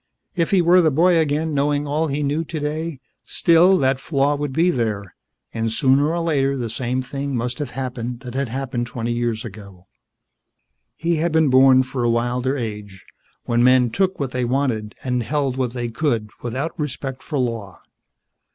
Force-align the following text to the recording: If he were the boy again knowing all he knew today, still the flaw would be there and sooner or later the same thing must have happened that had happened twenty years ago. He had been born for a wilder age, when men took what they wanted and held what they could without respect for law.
If 0.33 0.49
he 0.49 0.63
were 0.63 0.81
the 0.81 0.89
boy 0.89 1.19
again 1.19 1.53
knowing 1.53 1.85
all 1.85 2.07
he 2.07 2.23
knew 2.23 2.43
today, 2.43 2.99
still 3.23 3.77
the 3.77 3.93
flaw 3.99 4.35
would 4.35 4.51
be 4.51 4.71
there 4.71 5.13
and 5.53 5.71
sooner 5.71 6.09
or 6.09 6.21
later 6.21 6.57
the 6.57 6.71
same 6.71 7.03
thing 7.03 7.35
must 7.35 7.59
have 7.59 7.69
happened 7.77 8.21
that 8.21 8.33
had 8.33 8.47
happened 8.47 8.87
twenty 8.87 9.11
years 9.11 9.45
ago. 9.45 9.85
He 10.95 11.17
had 11.17 11.31
been 11.31 11.49
born 11.51 11.83
for 11.83 12.03
a 12.03 12.09
wilder 12.09 12.57
age, 12.57 13.05
when 13.45 13.63
men 13.63 13.91
took 13.91 14.19
what 14.19 14.31
they 14.31 14.43
wanted 14.43 14.95
and 15.03 15.21
held 15.21 15.55
what 15.55 15.73
they 15.73 15.87
could 15.89 16.31
without 16.41 16.79
respect 16.79 17.21
for 17.21 17.37
law. 17.37 17.79